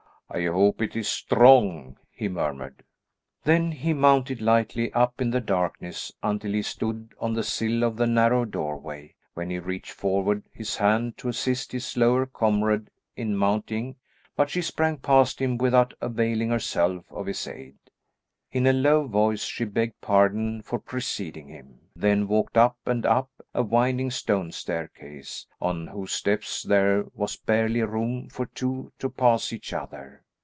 [0.33, 2.85] "I hope it is strong," he murmured.
[3.43, 7.97] Then he mounted lightly up in the darkness, until he stood on the sill of
[7.97, 13.35] the narrow doorway, when he reached forward his hand to assist his slower comrade in
[13.35, 13.97] mounting,
[14.37, 17.75] but she sprang past him without availing herself of his aid.
[18.53, 21.79] In a low voice she begged pardon for preceding him.
[21.95, 27.81] Then walked up and up a winding stone staircase, on whose steps there was barely
[27.81, 30.23] room for two to pass each other.